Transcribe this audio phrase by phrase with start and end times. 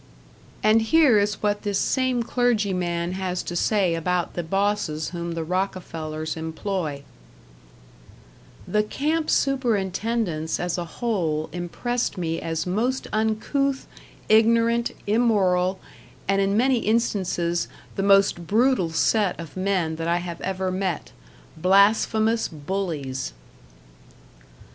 [0.63, 5.43] And here is what this same clergyman has to say about the bosses whom the
[5.43, 7.03] Rockefellers employ:
[8.67, 13.85] The camp superintendents as a whole impressed me as most uncouth,
[14.27, 15.79] ignorant, immoral,
[16.27, 21.11] and in many instances, the most brutal set of men that I have ever met.
[21.57, 23.33] Blasphemous bullies.